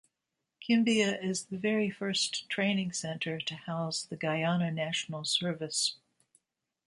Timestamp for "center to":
2.91-3.53